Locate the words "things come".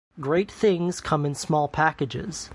0.49-1.27